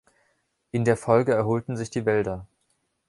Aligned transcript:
In 0.71 0.83
der 0.83 0.97
Folge 0.97 1.31
erholten 1.31 1.77
sich 1.77 1.91
die 1.91 2.07
Wälder. 2.07 2.47